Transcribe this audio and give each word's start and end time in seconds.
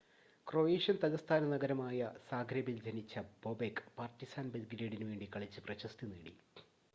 Croatian 0.47 0.97
തലസ്ഥാനമായ 1.03 1.99
സാഗ്രെബിൽ 2.29 2.79
ജനിച്ച 2.81 3.13
ബൊബെക് 3.45 3.83
പാർട്ടിസാൻ 3.97 4.47
ബെൽഗ്രേഡിനു 4.49 5.05
വേണ്ടി 5.05 5.29
കളിച്ച് 5.35 5.61
പ്രശസ്തി 5.61 6.07
നേടി 6.07 6.35